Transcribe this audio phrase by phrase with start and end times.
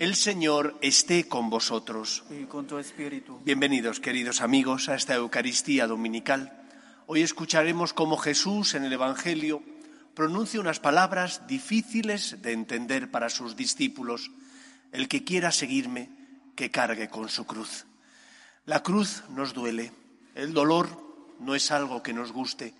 [0.00, 2.24] El Señor esté con vosotros.
[2.30, 3.38] Y con tu espíritu.
[3.44, 6.58] Bienvenidos, queridos amigos, a esta Eucaristía Dominical.
[7.06, 9.62] Hoy escucharemos cómo Jesús en el Evangelio
[10.14, 14.30] pronuncia unas palabras difíciles de entender para sus discípulos.
[14.90, 16.08] El que quiera seguirme,
[16.56, 17.84] que cargue con su cruz.
[18.64, 19.92] La cruz nos duele.
[20.34, 20.88] El dolor
[21.40, 22.72] no es algo que nos guste.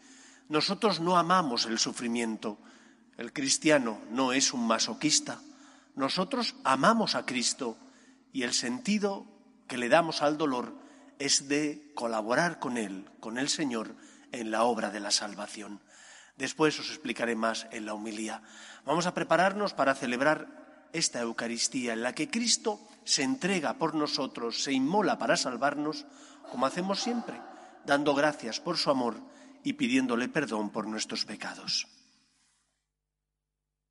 [0.48, 2.56] Nosotros no amamos el sufrimiento.
[3.18, 5.38] El cristiano no es un masoquista.
[6.00, 7.76] Nosotros amamos a Cristo
[8.32, 9.26] y el sentido
[9.68, 10.72] que le damos al dolor
[11.18, 13.94] es de colaborar con Él, con el Señor,
[14.32, 15.78] en la obra de la salvación.
[16.38, 18.40] Después os explicaré más en la humilía.
[18.86, 24.62] Vamos a prepararnos para celebrar esta Eucaristía en la que Cristo se entrega por nosotros,
[24.62, 26.06] se inmola para salvarnos,
[26.50, 27.38] como hacemos siempre,
[27.84, 29.20] dando gracias por su amor
[29.62, 31.99] y pidiéndole perdón por nuestros pecados.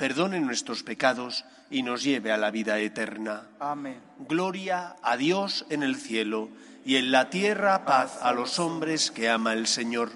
[0.00, 3.42] perdone nuestros pecados y nos lleve a la vida eterna.
[3.60, 4.00] Amén.
[4.20, 6.48] Gloria a Dios en el cielo
[6.86, 10.10] y en la tierra paz a los hombres que ama el Señor.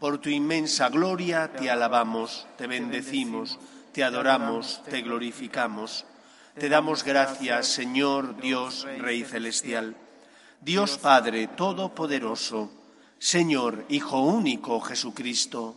[0.00, 3.60] Por tu inmensa gloria te alabamos, te bendecimos,
[3.92, 6.06] te adoramos, te glorificamos.
[6.58, 9.94] Te damos gracias, Señor Dios, Rey Celestial.
[10.60, 12.68] Dios Padre Todopoderoso,
[13.20, 15.76] Señor Hijo único Jesucristo,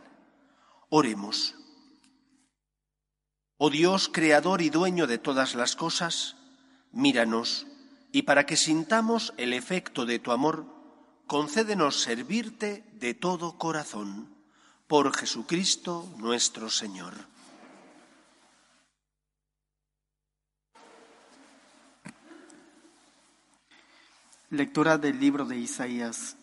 [0.93, 1.55] Oremos.
[3.55, 6.35] Oh Dios, creador y dueño de todas las cosas,
[6.91, 7.65] míranos,
[8.11, 10.65] y para que sintamos el efecto de tu amor,
[11.27, 14.35] concédenos servirte de todo corazón,
[14.87, 17.13] por Jesucristo nuestro Señor.
[24.49, 26.35] Lectura del libro de Isaías.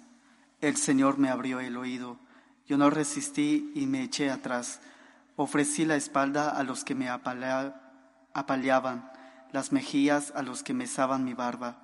[0.62, 2.18] El Señor me abrió el oído.
[2.68, 4.80] Yo no resistí y me eché atrás.
[5.36, 9.10] Ofrecí la espalda a los que me apaleaban,
[9.52, 11.78] las mejillas a los que mesaban mi barba.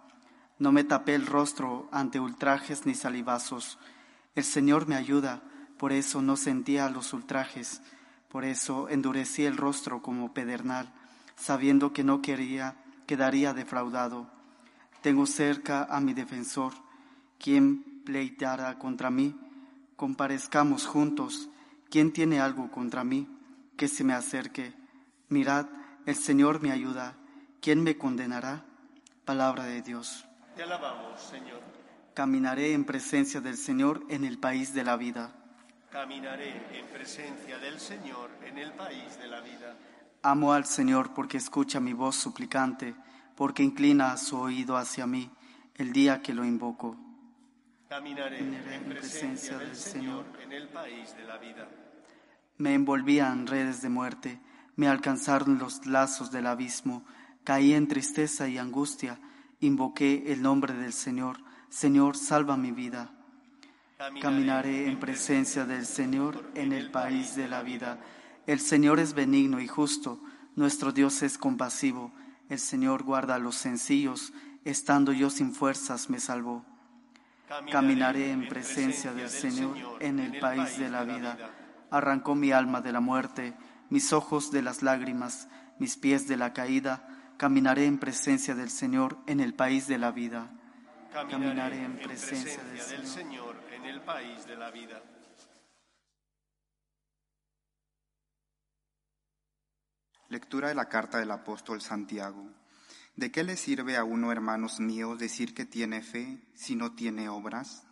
[0.58, 3.78] No me tapé el rostro ante ultrajes ni salivazos.
[4.34, 5.40] El Señor me ayuda,
[5.78, 7.80] por eso no sentía los ultrajes.
[8.28, 10.92] Por eso endurecí el rostro como pedernal,
[11.36, 14.28] sabiendo que no quería, quedaría defraudado.
[15.00, 16.74] Tengo cerca a mi defensor,
[17.38, 19.38] quien pleiteará contra mí.
[19.96, 21.48] Comparezcamos juntos.
[21.90, 23.28] ¿Quién tiene algo contra mí?
[23.76, 24.74] Que se me acerque.
[25.28, 25.66] Mirad,
[26.06, 27.14] el Señor me ayuda.
[27.60, 28.64] ¿Quién me condenará?
[29.24, 30.26] Palabra de Dios.
[30.56, 31.60] Te alabamos, Señor.
[32.12, 35.32] Caminaré en presencia del Señor en el país de la vida.
[35.90, 39.76] Caminaré en presencia del Señor en el país de la vida.
[40.22, 42.94] Amo al Señor porque escucha mi voz suplicante,
[43.36, 45.30] porque inclina su oído hacia mí
[45.76, 46.96] el día que lo invoco.
[47.94, 51.68] Caminaré en presencia del Señor en el país de la vida.
[52.58, 54.40] Me envolvían redes de muerte,
[54.74, 57.04] me alcanzaron los lazos del abismo,
[57.44, 59.20] caí en tristeza y angustia,
[59.60, 61.38] invoqué el nombre del Señor.
[61.68, 63.12] Señor, salva mi vida.
[64.20, 68.00] Caminaré en presencia del Señor en el país de la vida.
[68.48, 70.18] El Señor es benigno y justo,
[70.56, 72.10] nuestro Dios es compasivo.
[72.48, 74.32] El Señor guarda a los sencillos,
[74.64, 76.73] estando yo sin fuerzas me salvó.
[77.48, 81.36] Caminaré en presencia del Señor en el país de la vida.
[81.90, 83.54] Arrancó mi alma de la muerte,
[83.90, 85.48] mis ojos de las lágrimas,
[85.78, 87.06] mis pies de la caída.
[87.36, 90.50] Caminaré en presencia del Señor en el país de la vida.
[91.12, 95.02] Caminaré en presencia del Señor en el país de la vida.
[100.28, 102.63] Lectura de la carta del apóstol Santiago.
[103.16, 107.28] ¿De qué le sirve a uno, hermanos míos, decir que tiene fe si no tiene
[107.28, 107.84] obras?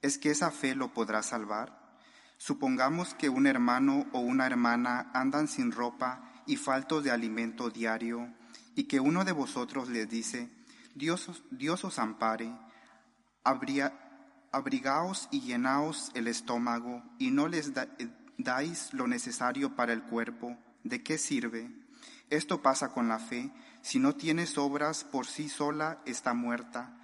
[0.00, 1.98] ¿Es que esa fe lo podrá salvar?
[2.38, 8.32] Supongamos que un hermano o una hermana andan sin ropa y faltos de alimento diario,
[8.74, 10.50] y que uno de vosotros les dice,
[10.94, 12.50] Dios, Dios os ampare,
[14.50, 17.72] abrigaos y llenaos el estómago y no les
[18.38, 21.83] dais lo necesario para el cuerpo, ¿de qué sirve?
[22.30, 23.50] Esto pasa con la fe,
[23.82, 26.96] si no tienes obras por sí sola está muerta.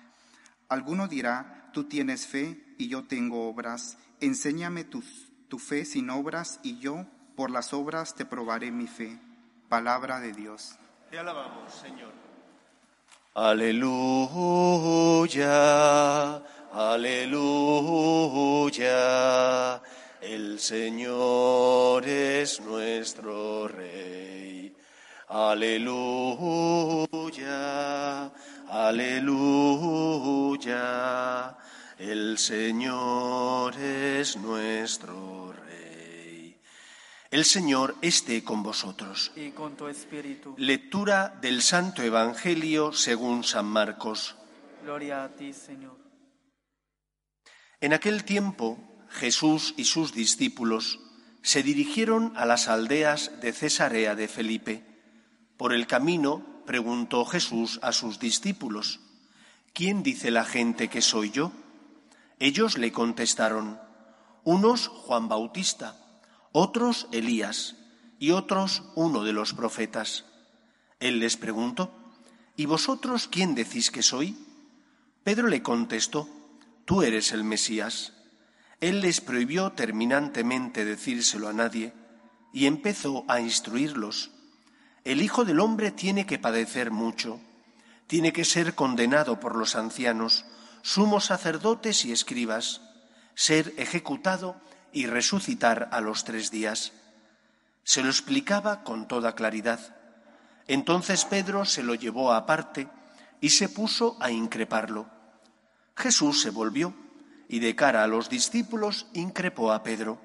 [0.69, 5.05] Alguno dirá, tú tienes fe y yo tengo obras, enséñame tu,
[5.49, 7.07] tu fe sin obras y yo
[7.37, 9.19] por las obras te probaré mi fe.
[9.69, 10.77] Palabra de Dios.
[11.11, 12.13] Te alabamos, Señor.
[13.35, 13.93] Aleluya,
[16.73, 17.81] aleluya.
[20.21, 24.40] El Señor es nuestro Rey.
[25.33, 27.07] Aleluya,
[28.69, 29.97] aleluya.
[31.97, 36.61] El Señor es nuestro Rey.
[37.31, 39.31] El Señor esté con vosotros.
[39.37, 40.57] Y con tu espíritu.
[40.59, 44.35] Lectura del Santo Evangelio según San Marcos.
[44.83, 45.97] Gloria a ti, Señor.
[47.81, 48.79] En aquel tiempo,
[49.11, 50.99] Jesús y sus discípulos
[51.43, 54.90] se dirigieron a las aldeas de Cesarea de Felipe.
[55.61, 59.01] Por el camino preguntó Jesús a sus discípulos,
[59.75, 61.53] ¿quién dice la gente que soy yo?
[62.39, 63.79] Ellos le contestaron,
[64.43, 65.99] unos Juan Bautista
[66.53, 67.77] otros Elías
[68.19, 70.25] y otros uno de los profetas.
[70.99, 71.93] Él les preguntó,
[72.57, 74.39] ¿Y vosotros quién decís que soy?
[75.25, 76.27] Pedro le contestó,
[76.87, 78.15] Tú eres el Mesías.
[78.81, 81.93] Él les prohibió terminantemente decírselo a nadie
[82.51, 84.31] y empezó a instruirlos.
[85.05, 87.41] El Hijo del Hombre tiene que padecer mucho,
[88.07, 90.45] tiene que ser condenado por los ancianos,
[90.83, 92.83] sumos sacerdotes y escribas,
[93.35, 94.61] ser ejecutado
[94.93, 96.93] y resucitar a los tres días.
[97.85, 99.97] Se lo explicaba con toda claridad.
[100.67, 102.89] Entonces Pedro se lo llevó aparte
[103.41, 105.09] y se puso a increparlo.
[105.97, 106.95] Jesús se volvió
[107.49, 110.21] y de cara a los discípulos increpó a Pedro.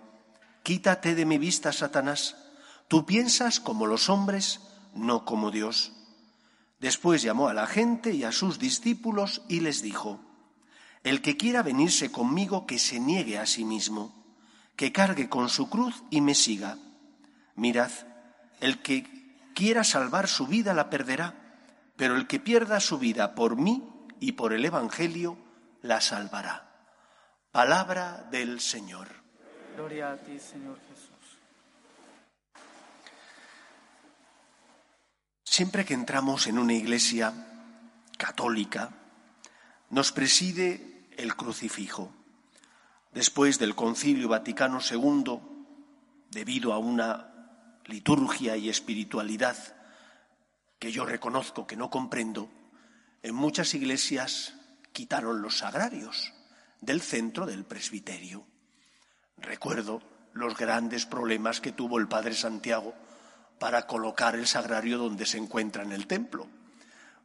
[0.64, 2.45] Quítate de mi vista, Satanás.
[2.88, 4.62] Tú piensas como los hombres,
[4.94, 5.94] no como Dios.
[6.80, 10.20] Después llamó a la gente y a sus discípulos y les dijo,
[11.04, 14.26] El que quiera venirse conmigo, que se niegue a sí mismo
[14.76, 16.78] que cargue con su cruz y me siga.
[17.56, 17.92] Mirad,
[18.60, 21.34] el que quiera salvar su vida la perderá,
[21.96, 23.84] pero el que pierda su vida por mí
[24.20, 25.38] y por el Evangelio
[25.82, 26.72] la salvará.
[27.52, 29.08] Palabra del Señor.
[29.76, 31.15] Gloria a ti, Señor Jesús.
[35.56, 37.34] Siempre que entramos en una iglesia
[38.18, 38.90] católica,
[39.90, 42.12] nos preside el crucifijo
[43.14, 45.40] después del Concilio Vaticano II,
[46.30, 49.56] debido a una liturgia y espiritualidad
[50.78, 52.50] que yo reconozco que no comprendo,
[53.24, 54.56] en muchas iglesias
[54.92, 56.34] quitaron los sagrarios
[56.82, 58.46] del centro del presbiterio.
[59.38, 60.02] Recuerdo
[60.34, 62.94] los grandes problemas que tuvo el padre Santiago
[63.60, 66.48] para colocar el sagrario donde se encuentra en el templo,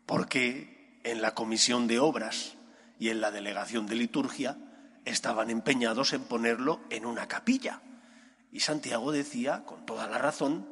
[0.07, 2.55] porque en la comisión de obras
[2.99, 4.57] y en la delegación de liturgia
[5.05, 7.81] estaban empeñados en ponerlo en una capilla.
[8.53, 10.67] Y Santiago decía, con toda la razón,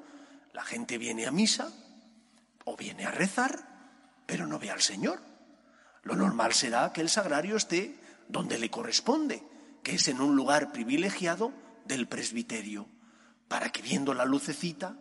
[0.53, 1.73] la gente viene a misa
[2.65, 3.65] o viene a rezar,
[4.27, 5.21] pero no ve al Señor.
[6.03, 7.99] Lo normal será que el sagrario esté
[8.29, 9.43] donde le corresponde,
[9.83, 11.53] que es en un lugar privilegiado
[11.87, 12.87] del presbiterio,
[13.49, 14.97] para que viendo la lucecita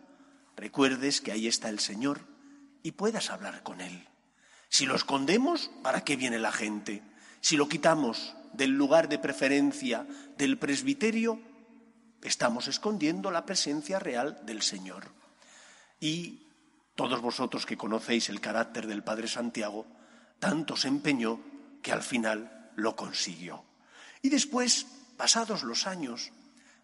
[0.58, 2.20] recuerdes que ahí está el Señor
[2.82, 4.06] y puedas hablar con Él.
[4.68, 7.02] Si lo escondemos, ¿para qué viene la gente?
[7.40, 11.40] Si lo quitamos, del lugar de preferencia del presbiterio,
[12.22, 15.04] estamos escondiendo la presencia real del Señor.
[16.00, 16.48] Y
[16.94, 19.86] todos vosotros que conocéis el carácter del Padre Santiago,
[20.38, 21.40] tanto se empeñó
[21.82, 23.64] que al final lo consiguió.
[24.22, 24.86] Y después,
[25.16, 26.32] pasados los años,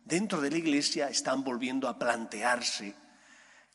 [0.05, 2.95] dentro de la Iglesia están volviendo a plantearse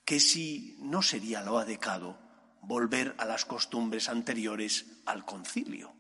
[0.09, 2.17] que si no sería lo adecuado
[2.63, 5.93] volver a las costumbres anteriores al concilio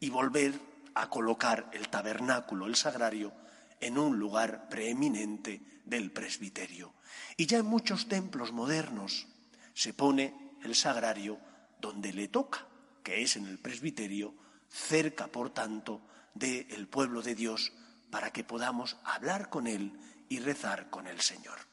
[0.00, 0.58] y volver
[0.96, 3.32] a colocar el tabernáculo, el sagrario,
[3.78, 6.92] en un lugar preeminente del presbiterio.
[7.36, 9.28] Y ya en muchos templos modernos
[9.74, 11.38] se pone el sagrario
[11.80, 12.66] donde le toca,
[13.04, 14.34] que es en el presbiterio,
[14.68, 16.02] cerca, por tanto,
[16.34, 17.72] del pueblo de Dios,
[18.10, 19.96] para que podamos hablar con Él
[20.28, 21.71] y rezar con el Señor.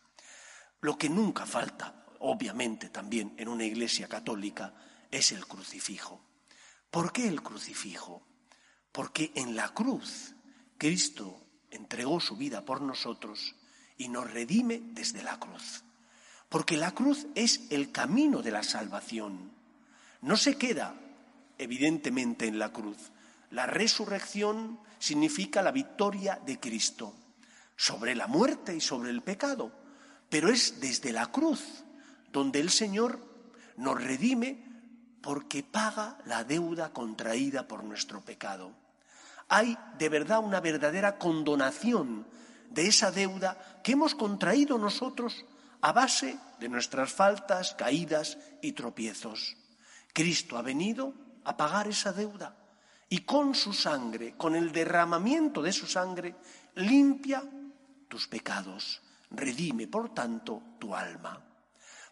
[0.81, 4.73] Lo que nunca falta, obviamente también en una iglesia católica,
[5.11, 6.21] es el crucifijo.
[6.89, 8.21] ¿Por qué el crucifijo?
[8.91, 10.33] Porque en la cruz
[10.77, 11.39] Cristo
[11.71, 13.55] entregó su vida por nosotros
[13.97, 15.83] y nos redime desde la cruz.
[16.47, 19.51] Porque la cruz es el camino de la salvación.
[20.21, 20.95] no se queda
[21.57, 22.97] evidentemente en la cruz.
[23.51, 27.13] La resurrección significa la victoria de Cristo
[27.75, 29.71] sobre la muerte y sobre el pecado,
[30.29, 31.83] pero es desde la cruz
[32.31, 33.19] donde el Señor
[33.77, 34.63] nos redime
[35.21, 38.71] porque paga la deuda contraída por nuestro pecado.
[39.49, 42.27] Hay de verdad una verdadera condonación
[42.69, 45.45] de esa deuda que hemos contraído nosotros
[45.81, 49.57] a base de nuestras faltas, caídas y tropiezos.
[50.13, 52.55] Cristo ha venido a pagar esa deuda
[53.09, 56.35] y con su sangre, con el derramamiento de su sangre,
[56.75, 57.43] limpia
[58.07, 61.45] tus pecados, redime, por tanto, tu alma.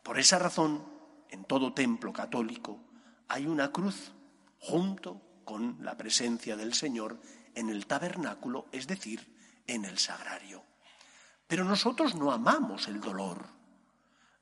[0.04, 0.84] Por esa razón,
[1.30, 2.80] en todo templo católico
[3.28, 4.14] hay una cruz
[4.60, 7.20] junto con la presencia del Señor
[7.56, 10.64] en el tabernáculo, es decir, en el sagrario.
[11.48, 13.46] Pero nosotros no amamos el dolor.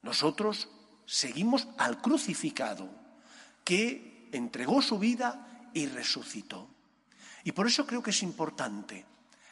[0.02, 0.70] Nosotros
[1.06, 2.90] seguimos al crucificado
[3.64, 6.70] que entregó su vida y resucitó.
[7.44, 9.06] Y por eso creo que es importante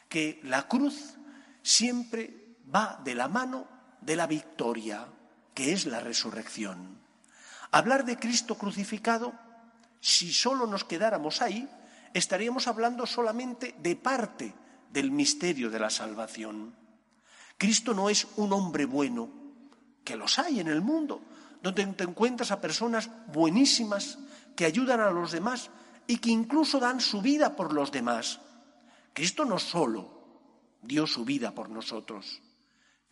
[0.10, 1.16] que la cruz
[1.62, 2.43] siempre
[2.74, 3.68] va de la mano
[4.02, 5.08] de la victoria,
[5.54, 7.00] que es la resurrección.
[7.72, 9.34] Hablar de Cristo crucificado,
[10.00, 11.68] si solo nos quedáramos ahí,
[12.14, 14.54] estaríamos hablando solamente de parte
[14.92, 16.76] del misterio de la salvación.
[17.58, 19.30] Cristo no es un hombre bueno,
[20.04, 21.22] que los hay en el mundo,
[21.62, 24.20] donde te encuentras a personas buenísimas
[24.56, 25.70] que ayudan a los demás
[26.06, 28.40] y que incluso dan su vida por los demás.
[29.14, 30.12] Cristo no solo
[30.82, 32.42] dio su vida por nosotros,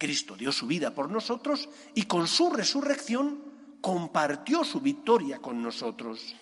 [0.02, 3.40] Cristo dio su vida por nosotros y con su resurrección
[3.82, 6.36] compartió su victoria con nosotros.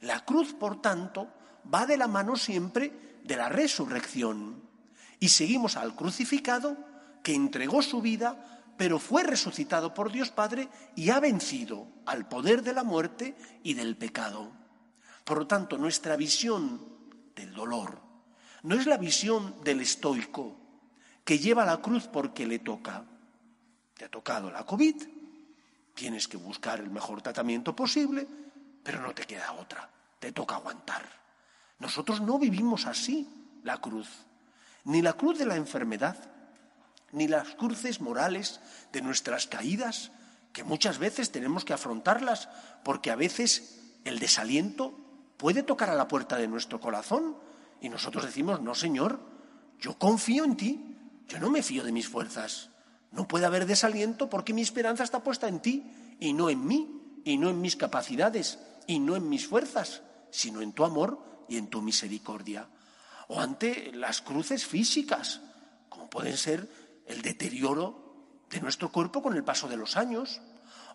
[0.00, 1.28] La cruz, por tanto,
[1.72, 4.62] va de la mano siempre de la resurrección.
[5.20, 6.78] Y seguimos al crucificado
[7.22, 12.62] que entregó su vida, pero fue resucitado por Dios Padre y ha vencido al poder
[12.62, 14.50] de la muerte y del pecado.
[15.24, 16.80] Por lo tanto, nuestra visión
[17.36, 18.00] del dolor
[18.62, 20.63] no es la visión del estoico
[21.24, 23.04] que lleva la cruz porque le toca.
[23.96, 25.02] Te ha tocado la COVID,
[25.94, 28.26] tienes que buscar el mejor tratamiento posible,
[28.82, 29.88] pero no te queda otra,
[30.18, 31.02] te toca aguantar.
[31.78, 33.28] Nosotros no vivimos así
[33.62, 34.08] la cruz,
[34.84, 36.16] ni la cruz de la enfermedad,
[37.12, 38.60] ni las cruces morales
[38.92, 40.10] de nuestras caídas,
[40.52, 42.48] que muchas veces tenemos que afrontarlas,
[42.84, 44.98] porque a veces el desaliento
[45.36, 47.36] puede tocar a la puerta de nuestro corazón
[47.80, 49.20] y nosotros decimos, no, Señor,
[49.80, 50.93] yo confío en ti,
[51.28, 52.70] yo no me fío de mis fuerzas.
[53.10, 55.84] No puede haber desaliento porque mi esperanza está puesta en ti
[56.20, 60.60] y no en mí, y no en mis capacidades, y no en mis fuerzas, sino
[60.60, 62.68] en tu amor y en tu misericordia.
[63.28, 65.40] O ante las cruces físicas,
[65.88, 66.68] como pueden ser
[67.06, 70.40] el deterioro de nuestro cuerpo con el paso de los años,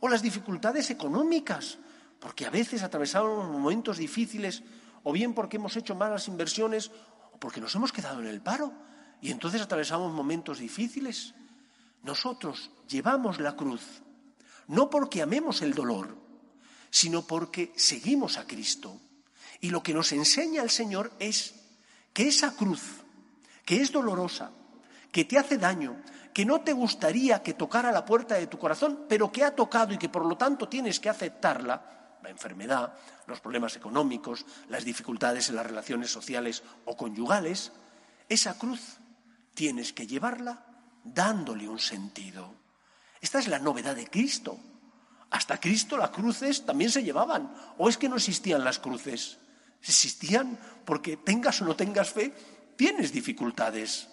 [0.02, 1.78] o las dificultades económicas,
[2.20, 4.64] porque a veces atravesamos momentos difíciles,
[5.04, 6.92] o bien porque hemos hecho malas inversiones,
[7.34, 8.74] o porque nos hemos quedado en el paro,
[9.22, 11.34] y entonces atravesamos momentos difíciles.
[12.04, 13.82] Nosotros llevamos la cruz,
[14.68, 16.18] no porque amemos el dolor,
[16.90, 19.00] sino porque seguimos a Cristo.
[19.62, 21.56] Y lo que nos enseña el Señor es
[22.14, 22.82] que esa cruz,
[23.66, 24.52] que es dolorosa,
[25.12, 26.02] que te hace daño,
[26.34, 29.94] que no te gustaría que tocara la puerta de tu corazón, pero que ha tocado
[29.94, 32.94] y que por lo tanto tienes que aceptarla, la enfermedad,
[33.28, 37.72] los problemas económicos, las dificultades en las relaciones sociales o conyugales,
[38.28, 38.98] esa cruz
[39.60, 40.64] tienes que llevarla
[41.04, 42.56] dándole un sentido.
[43.20, 44.58] Esta es la novedad de Cristo.
[45.32, 47.54] Hasta Cristo las cruces también se llevaban.
[47.78, 49.38] ¿O es que no existían las cruces?
[49.82, 52.34] Existían porque tengas o no tengas fe,
[52.78, 54.08] tienes dificultades.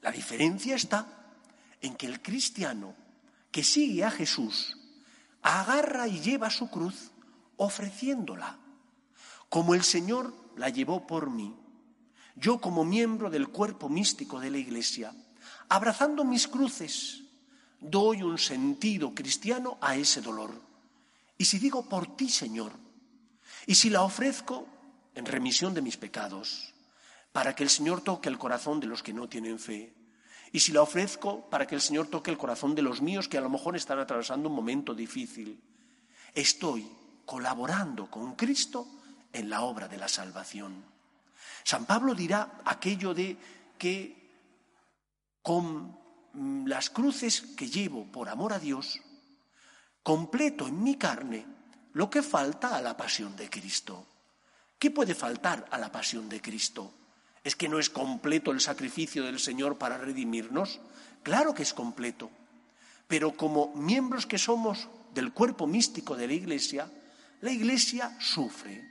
[0.00, 1.28] La diferencia está
[1.82, 2.94] en que el cristiano
[3.50, 4.78] que sigue a Jesús
[5.42, 7.10] agarra y lleva su cruz
[7.58, 8.56] ofreciéndola,
[9.50, 11.54] como el Señor la llevó por mí.
[12.40, 15.12] Yo como miembro del cuerpo místico de la Iglesia,
[15.68, 17.20] abrazando mis cruces,
[17.80, 20.50] doy un sentido cristiano a ese dolor.
[21.36, 22.72] Y si digo por ti, Señor,
[23.66, 24.66] y si la ofrezco
[25.14, 26.72] en remisión de mis pecados,
[27.32, 29.94] para que el Señor toque el corazón de los que no tienen fe.
[30.52, 33.38] Y si la ofrezco para que el Señor toque el corazón de los míos que
[33.38, 35.60] a lo mejor están atravesando un momento difícil,
[36.34, 36.90] estoy
[37.24, 38.88] colaborando con Cristo
[39.32, 40.82] en la obra de la salvación.
[41.64, 43.36] San Pablo dirá aquello de
[43.78, 44.20] que
[45.42, 45.96] con
[46.66, 49.00] las cruces que llevo por amor a Dios,
[50.02, 51.46] completo en mi carne
[51.92, 54.06] lo que falta a la pasión de Cristo.
[54.78, 56.92] ¿Qué puede faltar a la pasión de Cristo?
[57.42, 60.80] ¿Es que no es completo el sacrificio del Señor para redimirnos?
[61.22, 62.30] Claro que es completo.
[63.08, 66.90] Pero como miembros que somos del cuerpo místico de la Iglesia,
[67.40, 68.84] La Iglesia sufre.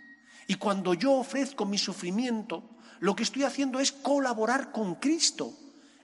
[0.50, 2.63] Y cuando yo ofrezco mi sufrimiento,
[3.01, 5.53] lo que estoy haciendo es colaborar con Cristo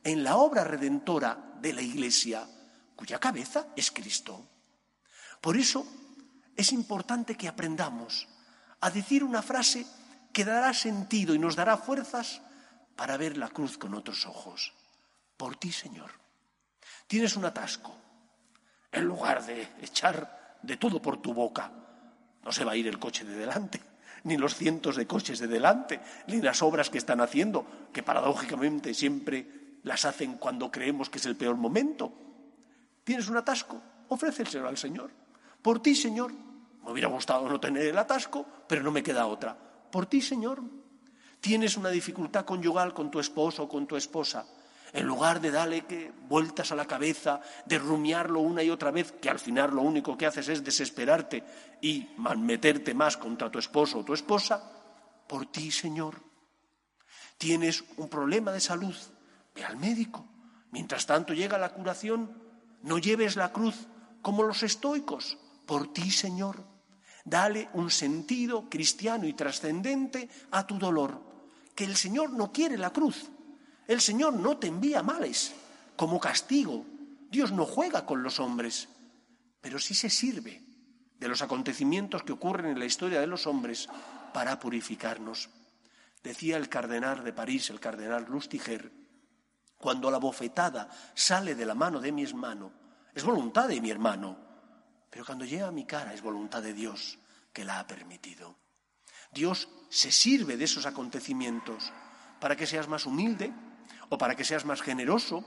[0.04, 2.48] en la obra redentora de la Iglesia,
[2.96, 4.46] cuya cabeza es Cristo.
[5.42, 5.88] Por eso
[6.56, 8.28] es importante que aprendamos
[8.82, 9.88] a decir una frase
[10.32, 12.40] que dará sentido y nos dará fuerzas
[12.96, 14.74] para ver la cruz con otros ojos.
[15.38, 16.12] Por ti, Señor.
[17.08, 17.96] Tienes un atasco.
[18.92, 21.72] En lugar de echar de todo por tu boca,
[22.44, 23.95] no se va a ir el coche de delante,
[24.26, 28.94] ni los cientos de coches de delante, ni las obras que están haciendo, que paradójicamente
[28.94, 32.12] siempre las hacen cuando creemos que es el peor momento.
[33.04, 33.82] ¿Tienes un atasco?
[34.10, 35.12] Ofréceselo al Señor.
[35.62, 36.32] Por ti, Señor.
[36.84, 39.58] Me hubiera gustado no tener el atasco, pero no me queda otra.
[39.92, 40.62] Por ti, Señor.
[41.40, 44.46] Tienes una dificultad conyugal con tu esposo o con tu esposa
[44.94, 49.30] en lugar de darle vueltas a la cabeza, de rumiarlo una y otra vez, que
[49.30, 51.44] al final lo único que haces es desesperarte
[51.82, 54.72] y meterte más contra tu esposo o tu esposa,
[55.28, 56.22] por ti, Señor.
[57.38, 58.96] Tienes un problema de salud,
[59.54, 60.26] ve al médico.
[60.72, 62.32] Mientras tanto llega la curación,
[62.82, 63.76] no lleves la cruz
[64.22, 66.64] como los estoicos, por ti, Señor.
[67.24, 71.22] Dale un sentido cristiano y trascendente a tu dolor,
[71.74, 73.32] que el Señor no quiere la cruz,
[73.88, 75.54] el Señor no te envía males
[75.96, 76.86] como castigo.
[77.30, 78.90] Dios no juega con los hombres,
[79.62, 80.64] pero sí se sirve
[81.20, 83.88] de los acontecimientos que ocurren en la historia de los hombres
[84.34, 85.50] para purificarnos.
[86.24, 88.92] Decía el cardenal de París, el cardenal Lustiger,
[89.78, 92.72] cuando la bofetada sale de la mano de mi hermano,
[93.14, 94.38] es voluntad de mi hermano,
[95.10, 97.20] pero cuando llega a mi cara es voluntad de Dios
[97.54, 98.58] que la ha permitido.
[99.32, 101.92] Dios se sirve de esos acontecimientos
[102.40, 103.54] para que seas más humilde,
[104.10, 105.44] o para que seas más generoso,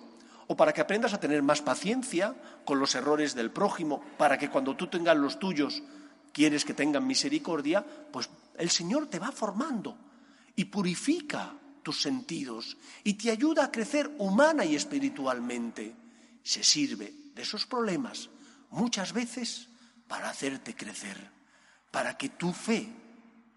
[0.48, 4.48] o para que aprendas a tener más paciencia con los errores del prójimo, para que
[4.48, 5.82] cuando tú tengas los tuyos
[6.32, 9.96] quieres que tengan misericordia, pues el Señor te va formando
[10.56, 15.94] y purifica tus sentidos y te ayuda a crecer humana y espiritualmente.
[16.42, 18.30] Se sirve de esos problemas
[18.70, 19.68] muchas veces
[20.06, 21.30] para hacerte crecer,
[21.90, 22.88] para que tu fe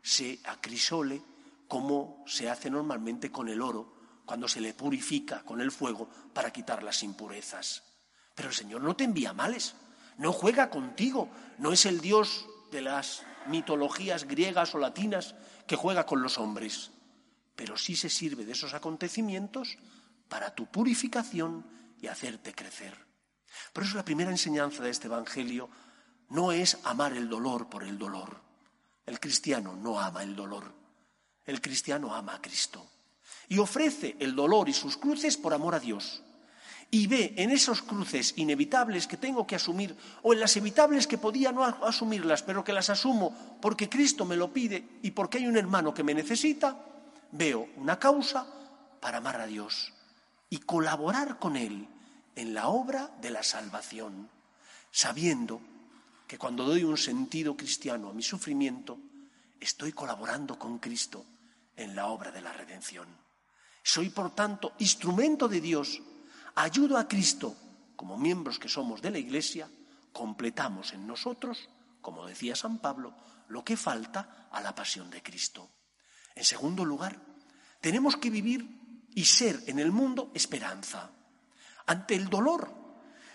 [0.02, 1.22] se acrisole
[1.68, 4.01] como se hace normalmente con el oro
[4.32, 7.84] cuando se le purifica con el fuego para quitar las impurezas.
[8.34, 9.76] Pero el Señor no te envía males,
[10.18, 15.36] no juega contigo, no es el Dios de las mitologías griegas o latinas
[15.68, 16.92] que juega con los hombres,
[17.58, 19.78] pero sí se sirve de esos acontecimientos
[20.30, 21.66] para tu purificación
[22.00, 22.98] y hacerte crecer.
[23.74, 25.70] Por eso la primera enseñanza de este Evangelio
[26.30, 28.40] no es amar el dolor por el dolor.
[29.06, 30.74] El cristiano no ama el dolor.
[31.46, 32.88] El cristiano ama a Cristo
[33.52, 36.24] y ofrece el dolor y sus cruces por amor a Dios.
[36.90, 41.18] Y ve en esos cruces inevitables que tengo que asumir o en las evitables que
[41.18, 45.48] podía no asumirlas, pero que las asumo porque Cristo me lo pide y porque hay
[45.48, 46.78] un hermano que me necesita,
[47.34, 48.48] veo una causa
[49.02, 49.92] para amar a Dios
[50.50, 51.90] y colaborar con Él
[52.38, 54.30] en la obra de la salvación,
[54.92, 55.60] sabiendo
[56.26, 58.98] que cuando doy un sentido cristiano a mi sufrimiento,
[59.60, 61.26] estoy colaborando con Cristo
[61.76, 63.21] en la obra de la redención.
[63.84, 66.02] Soy, por tanto, instrumento de Dios.
[66.56, 67.56] Ayudo a Cristo.
[67.96, 69.70] Como miembros que somos de la Iglesia,
[70.12, 71.70] completamos en nosotros,
[72.02, 73.14] como decía San Pablo,
[73.48, 75.70] lo que falta a la pasión de Cristo.
[76.36, 77.20] En segundo lugar,
[77.80, 81.12] tenemos que vivir y ser en el mundo esperanza.
[81.86, 82.74] Ante el dolor,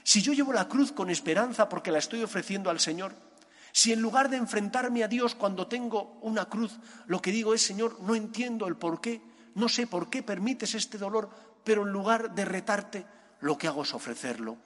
[0.03, 3.15] si yo llevo la cruz con esperanza porque la estoy ofreciendo al Señor,
[3.73, 7.63] si en lugar de enfrentarme a Dios cuando tengo una cruz, lo que digo es,
[7.63, 9.21] Señor, no entiendo el por qué,
[9.57, 11.31] no sé por qué permites este dolor,
[11.64, 13.07] pero en lugar de retarte,
[13.40, 14.57] lo que hago es ofrecerlo.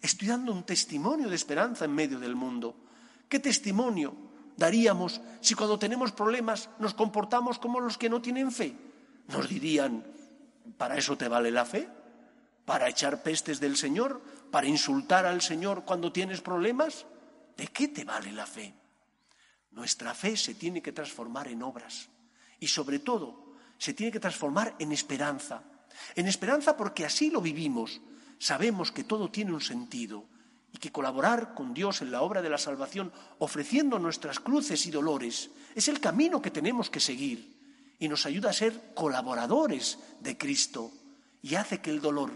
[0.00, 2.74] Estoy dando un testimonio de esperanza en medio del mundo.
[3.28, 4.14] ¿Qué testimonio
[4.56, 8.74] daríamos si cuando tenemos problemas nos comportamos como los que no tienen fe?
[9.28, 10.04] Nos dirían,
[10.76, 11.88] ¿para eso te vale la fe?
[12.64, 14.20] ¿Para echar pestes del Señor?
[14.50, 17.06] ¿Para insultar al Señor cuando tienes problemas?
[17.56, 18.74] ¿De qué te vale la fe?
[19.70, 22.08] Nuestra fe se tiene que transformar en obras
[22.58, 23.51] y sobre todo
[23.82, 25.64] se tiene que transformar en esperanza.
[26.14, 28.00] En esperanza porque así lo vivimos.
[28.38, 30.24] Sabemos que todo tiene un sentido
[30.72, 34.92] y que colaborar con Dios en la obra de la salvación, ofreciendo nuestras cruces y
[34.92, 37.58] dolores, es el camino que tenemos que seguir
[37.98, 40.92] y nos ayuda a ser colaboradores de Cristo
[41.42, 42.30] y hace que el dolor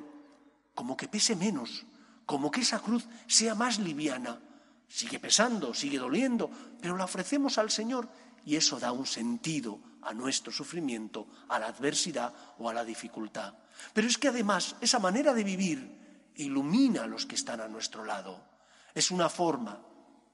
[0.75, 1.87] como que pese menos,
[2.27, 4.41] como que esa cruz sea más liviana.
[4.89, 8.09] Sigue pesando, sigue doliendo, pero la ofrecemos al Señor
[8.47, 13.55] y eso da un sentido a nuestro sufrimiento, a la adversidad o a la dificultad.
[13.93, 18.05] Pero es que además esa manera de vivir ilumina a los que están a nuestro
[18.05, 18.41] lado.
[18.95, 19.83] Es una forma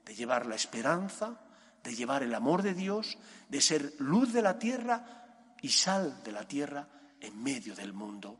[0.04, 1.40] de llevar la esperanza,
[1.82, 3.16] de llevar el amor de Dios,
[3.48, 6.86] de ser luz de la tierra y sal de la tierra
[7.18, 8.38] en medio del mundo.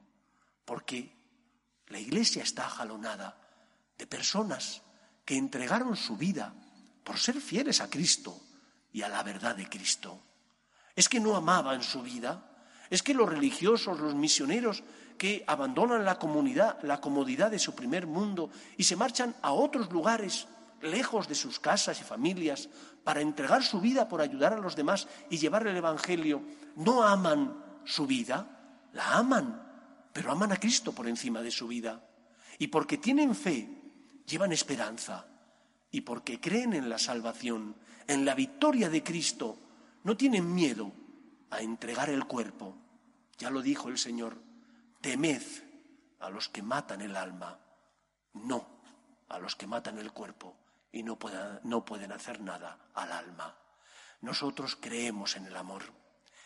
[0.66, 1.16] Porque
[1.86, 3.40] la iglesia está jalonada
[3.96, 4.82] de personas
[5.24, 6.54] que entregaron su vida
[7.02, 8.38] por ser fieles a Cristo
[8.92, 10.20] y a la verdad de Cristo.
[10.94, 12.42] Es que no amaban su vida,
[12.90, 14.82] es que los religiosos, los misioneros
[15.16, 19.90] que abandonan la comunidad, la comodidad de su primer mundo y se marchan a otros
[19.90, 20.46] lugares
[20.82, 22.68] lejos de sus casas y familias
[23.04, 26.42] para entregar su vida por ayudar a los demás y llevar el evangelio,
[26.76, 28.46] no aman su vida,
[28.92, 29.62] la aman,
[30.12, 32.04] pero aman a Cristo por encima de su vida.
[32.58, 33.68] Y porque tienen fe,
[34.26, 35.26] llevan esperanza.
[35.92, 37.76] Y porque creen en la salvación,
[38.08, 39.58] en la victoria de Cristo,
[40.02, 40.92] no tienen miedo
[41.50, 42.76] a entregar el cuerpo.
[43.38, 44.42] Ya lo dijo el Señor,
[45.00, 45.42] temed
[46.18, 47.60] a los que matan el alma,
[48.32, 48.66] no
[49.28, 50.56] a los que matan el cuerpo
[50.90, 51.18] y no
[51.62, 53.56] no pueden hacer nada al alma.
[54.20, 55.82] Nosotros creemos en el amor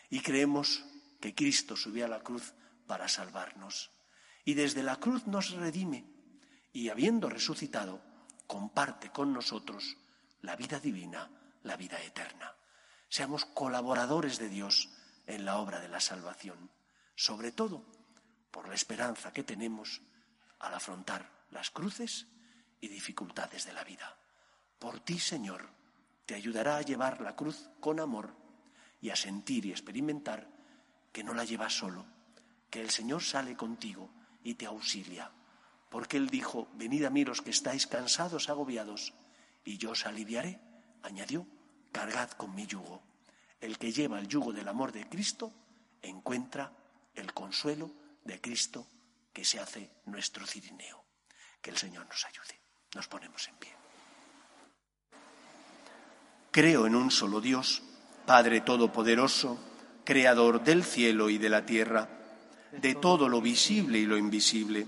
[0.09, 0.83] y creemos
[1.19, 2.53] que Cristo subió a la cruz
[2.85, 3.91] para salvarnos.
[4.45, 6.05] Y desde la cruz nos redime
[6.71, 8.01] y habiendo resucitado,
[8.47, 9.97] comparte con nosotros
[10.41, 11.29] la vida divina,
[11.63, 12.55] la vida eterna.
[13.09, 14.89] Seamos colaboradores de Dios
[15.25, 16.71] en la obra de la salvación,
[17.15, 17.85] sobre todo
[18.51, 20.01] por la esperanza que tenemos
[20.59, 22.27] al afrontar las cruces
[22.81, 24.17] y dificultades de la vida.
[24.79, 25.69] Por ti, Señor,
[26.25, 28.35] te ayudará a llevar la cruz con amor
[29.01, 30.47] y a sentir y experimentar
[31.11, 32.05] que no la llevas solo,
[32.69, 34.09] que el Señor sale contigo
[34.43, 35.31] y te auxilia.
[35.89, 39.13] Porque Él dijo, venid a mí los que estáis cansados, agobiados,
[39.63, 40.59] y yo os aliviaré.
[41.03, 41.45] Añadió,
[41.91, 43.01] cargad con mi yugo.
[43.59, 45.53] El que lleva el yugo del amor de Cristo
[46.01, 46.71] encuentra
[47.15, 47.91] el consuelo
[48.23, 48.87] de Cristo
[49.33, 51.03] que se hace nuestro cirineo.
[51.61, 52.59] Que el Señor nos ayude.
[52.95, 53.71] Nos ponemos en pie.
[56.51, 57.83] Creo en un solo Dios,
[58.25, 59.59] Padre Todopoderoso,
[60.03, 62.09] Creador del cielo y de la tierra,
[62.71, 64.87] de todo lo visible y lo invisible.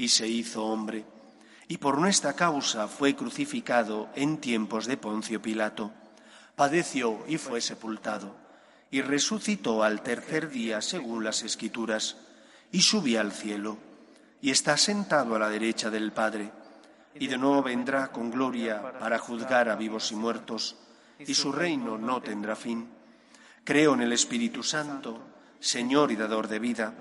[0.00, 1.04] y se hizo hombre,
[1.68, 5.92] y por nuestra causa fue crucificado en tiempos de Poncio Pilato,
[6.56, 8.34] padeció y fue sepultado,
[8.90, 12.16] y resucitó al tercer día según las Escrituras,
[12.72, 13.76] y subió al cielo,
[14.40, 16.50] y está sentado a la derecha del Padre.
[17.14, 20.76] Y de nuevo vendrá con gloria para juzgar a vivos y muertos,
[21.18, 22.88] y su reino no tendrá fin.
[23.64, 25.20] Creo en el Espíritu Santo,
[25.60, 26.94] Señor y dador de vida,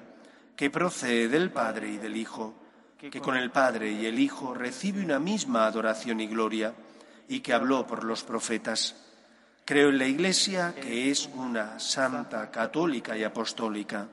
[0.57, 2.58] que procede del Padre y del Hijo,
[2.99, 6.73] que con el Padre y el Hijo recibe una misma adoración y gloria,
[7.27, 8.95] y que habló por los profetas.
[9.65, 14.07] Creo en la Iglesia, que es una santa, católica y apostólica.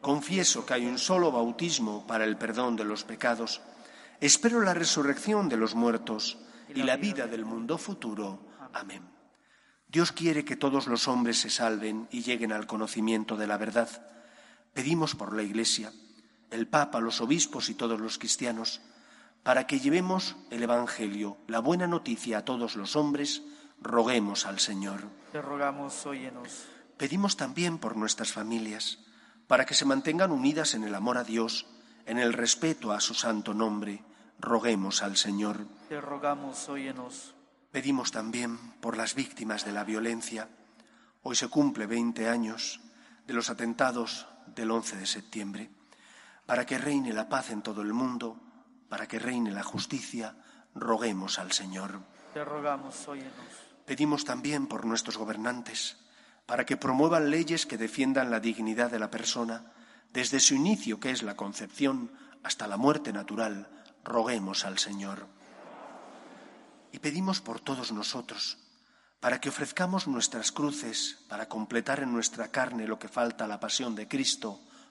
[0.00, 3.60] Confieso que hay un solo bautismo para el perdón de los pecados
[4.20, 6.38] Espero la resurrección de los muertos
[6.74, 8.40] y la vida del mundo futuro.
[8.72, 9.02] Amén.
[9.86, 13.88] Dios quiere que todos los hombres se salven y lleguen al conocimiento de la verdad.
[14.74, 15.92] Pedimos por la Iglesia,
[16.50, 18.80] el Papa, los obispos y todos los cristianos,
[19.42, 23.42] para que llevemos el Evangelio, la buena noticia a todos los hombres,
[23.80, 25.04] roguemos al Señor.
[25.32, 26.66] Te rogamos, óyenos.
[26.96, 28.98] Pedimos también por nuestras familias,
[29.46, 31.66] para que se mantengan unidas en el amor a Dios,
[32.06, 34.02] en el respeto a su santo nombre,
[34.38, 35.66] roguemos al Señor.
[35.88, 37.34] Te rogamos, óyenos.
[37.70, 40.48] Pedimos también por las víctimas de la violencia.
[41.22, 42.80] Hoy se cumple 20 años
[43.26, 45.70] de los atentados del 11 de septiembre,
[46.48, 48.40] para que reine la paz en todo el mundo,
[48.88, 50.34] para que reine la justicia,
[50.74, 52.00] roguemos al Señor.
[52.32, 53.34] Te rogamos, óyenos.
[53.84, 55.98] Pedimos también por nuestros gobernantes,
[56.46, 59.74] para que promuevan leyes que defiendan la dignidad de la persona,
[60.14, 63.68] desde su inicio, que es la concepción, hasta la muerte natural,
[64.02, 65.26] roguemos al Señor.
[66.92, 68.56] Y pedimos por todos nosotros,
[69.20, 73.60] para que ofrezcamos nuestras cruces para completar en nuestra carne lo que falta a la
[73.60, 74.62] pasión de Cristo,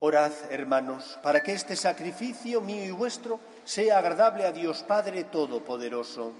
[0.00, 6.32] Orad, hermanos, para que este sacrificio mío y vuestro sea agradable a Dios Padre Todopoderoso.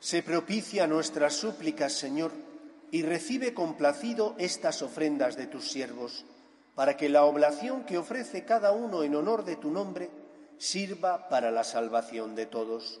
[0.00, 2.32] Se propicia nuestras súplicas, Señor,
[2.90, 6.26] y recibe complacido estas ofrendas de tus siervos,
[6.74, 10.10] para que la oblación que ofrece cada uno en honor de tu nombre
[10.58, 13.00] sirva para la salvación de todos.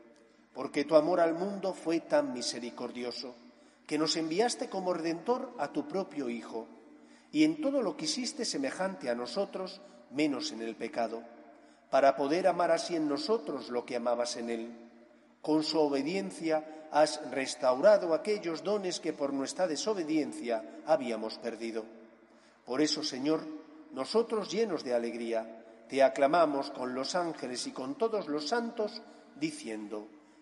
[0.53, 3.35] porque tu amor al mundo fue tan misericordioso
[3.91, 6.65] que nos enviaste como redentor a tu propio Hijo,
[7.31, 11.23] y en todo lo quisiste semejante a nosotros, menos en el pecado,
[11.89, 14.71] para poder amar así en nosotros lo que amabas en Él.
[15.41, 21.83] Con su obediencia has restaurado aquellos dones que por nuestra desobediencia habíamos perdido.
[22.65, 23.41] Por eso, Señor,
[23.91, 29.01] nosotros llenos de alegría, te aclamamos con los ángeles y con todos los santos,
[29.37, 30.07] diciendo,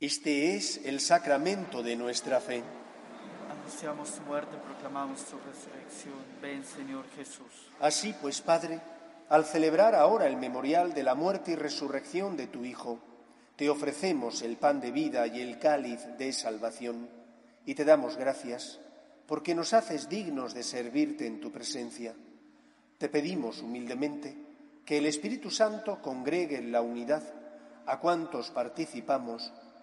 [0.00, 2.62] Este es el sacramento de nuestra fe.
[3.50, 6.14] Anunciamos tu muerte, proclamamos tu resurrección.
[6.40, 7.68] Ven, Señor Jesús.
[7.80, 8.80] Así pues, Padre,
[9.28, 12.98] al celebrar ahora el memorial de la muerte y resurrección de tu Hijo,
[13.56, 17.10] te ofrecemos el pan de vida y el cáliz de salvación,
[17.66, 18.80] y te damos gracias,
[19.26, 22.14] porque nos haces dignos de servirte en tu presencia.
[22.96, 24.34] Te pedimos humildemente
[24.86, 27.22] que el Espíritu Santo congregue en la unidad
[27.84, 29.52] a cuantos participamos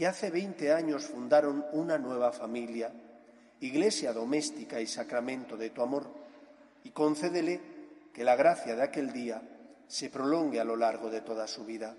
[0.00, 2.90] que hace veinte años fundaron una nueva familia,
[3.60, 6.10] iglesia doméstica y sacramento de tu amor,
[6.84, 7.60] y concédele
[8.14, 9.42] que la gracia de aquel día
[9.88, 11.94] se prolongue a lo largo de toda su vida.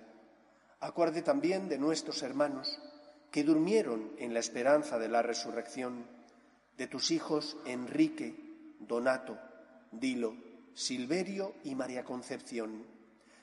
[0.79, 2.81] Acuerde también de nuestros hermanos
[3.29, 6.03] que durmieron en la esperanza de la resurrección,
[6.77, 8.33] de tus hijos Enrique,
[8.79, 9.37] Donato,
[9.91, 10.35] Dilo,
[10.73, 12.83] Silverio y María Concepción,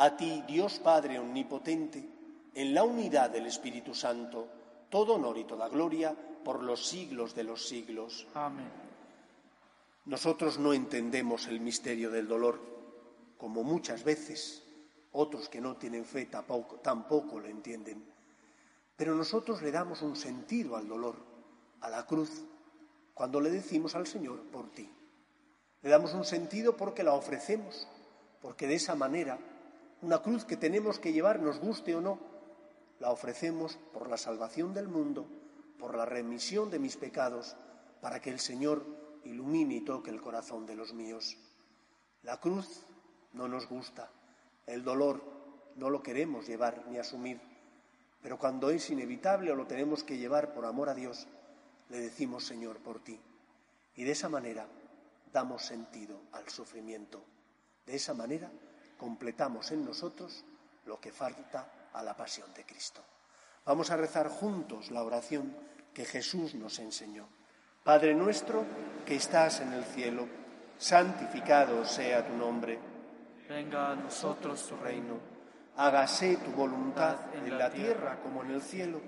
[0.00, 2.02] a ti, Dios Padre Omnipotente,
[2.54, 4.48] en la unidad del Espíritu Santo,
[4.88, 8.26] todo honor y toda gloria por los siglos de los siglos.
[8.32, 8.70] Amén.
[10.06, 12.58] Nosotros no entendemos el misterio del dolor,
[13.36, 14.62] como muchas veces
[15.12, 18.02] otros que no tienen fe tampoco, tampoco lo entienden.
[18.96, 21.16] Pero nosotros le damos un sentido al dolor,
[21.82, 22.42] a la cruz,
[23.12, 24.90] cuando le decimos al Señor, por ti.
[25.82, 27.86] Le damos un sentido porque la ofrecemos,
[28.40, 29.38] porque de esa manera,
[30.02, 32.18] una cruz que tenemos que llevar, nos guste o no,
[32.98, 35.26] la ofrecemos por la salvación del mundo,
[35.78, 37.56] por la remisión de mis pecados,
[38.00, 38.84] para que el Señor
[39.24, 41.36] ilumine y toque el corazón de los míos.
[42.22, 42.84] La cruz
[43.32, 44.10] no nos gusta,
[44.66, 45.22] el dolor
[45.76, 47.40] no lo queremos llevar ni asumir,
[48.22, 51.26] pero cuando es inevitable o lo tenemos que llevar por amor a Dios,
[51.88, 53.18] le decimos Señor por ti.
[53.94, 54.66] Y de esa manera
[55.32, 57.22] damos sentido al sufrimiento.
[57.86, 58.50] De esa manera
[59.00, 60.44] completamos en nosotros
[60.84, 63.00] lo que falta a la pasión de Cristo.
[63.64, 65.56] Vamos a rezar juntos la oración
[65.94, 67.26] que Jesús nos enseñó.
[67.82, 68.62] Padre nuestro
[69.06, 70.28] que estás en el cielo,
[70.76, 72.78] santificado sea tu nombre.
[73.48, 75.18] Venga a nosotros tu reino.
[75.78, 79.00] Hágase tu voluntad en la tierra como en el cielo.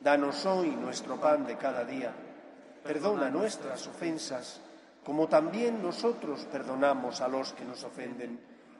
[0.00, 2.12] Danos hoy nuestro pan de cada día.
[2.82, 4.60] Perdona nuestras ofensas,
[5.04, 8.47] como también nosotros perdonamos a los que nos ofenden.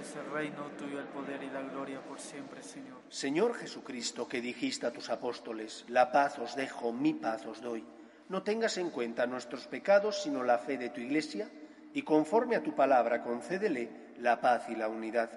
[0.00, 2.98] Es el reino tuyo, el poder y la gloria por siempre, Señor.
[3.08, 7.84] Señor Jesucristo, que dijiste a tus apóstoles, la paz os dejo, mi paz os doy.
[8.28, 11.48] No tengas en cuenta nuestros pecados, sino la fe de tu Iglesia,
[11.94, 15.30] y conforme a tu palabra concédele la paz y la unidad.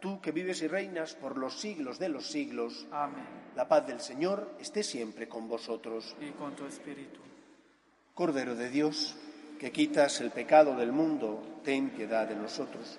[0.00, 2.86] Tú que vives y reinas por los siglos de los siglos.
[2.90, 3.24] Amén.
[3.54, 6.16] La paz del Señor esté siempre con vosotros.
[6.20, 7.20] Y con tu espíritu.
[8.14, 9.16] Cordero de Dios,
[9.60, 12.98] que quitas el pecado del mundo, ten piedad de nosotros.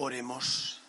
[0.00, 0.80] Oremos.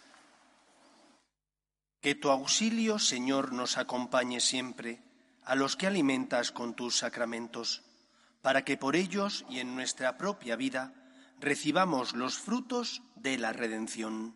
[2.00, 5.02] Que tu auxilio, Señor, nos acompañe siempre
[5.42, 7.82] a los que alimentas con tus sacramentos,
[8.44, 10.94] para que por ellos y en nuestra propia vida
[11.40, 14.36] recibamos los frutos de la redención.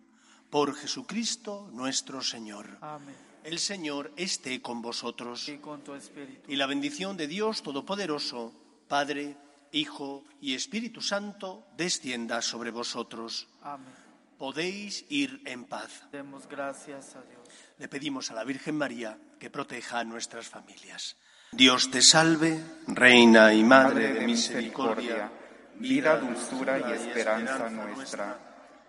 [0.49, 2.79] Por Jesucristo nuestro Señor.
[2.81, 3.15] Amén.
[3.43, 5.49] El Señor esté con vosotros.
[5.49, 6.51] Y con tu espíritu.
[6.51, 8.51] Y la bendición de Dios Todopoderoso,
[8.87, 9.37] Padre,
[9.71, 13.47] Hijo y Espíritu Santo, descienda sobre vosotros.
[13.61, 14.02] Amén.
[14.43, 16.03] Podéis ir en paz.
[16.11, 17.47] Demos gracias a Dios.
[17.77, 21.15] Le pedimos a la Virgen María que proteja a nuestras familias.
[21.53, 25.31] Dios te salve, Reina y Madre de misericordia,
[25.75, 28.37] vida, dulzura y esperanza nuestra.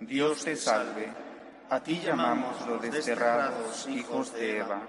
[0.01, 1.13] Dios te salve.
[1.71, 4.83] A ti llamamos los desterrados hijos de Eva.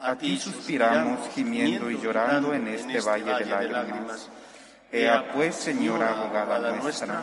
[0.00, 4.30] A ti suspiramos gimiendo y llorando en este valle de lágrimas.
[4.90, 7.22] Ea pues, Señora abogada nuestra,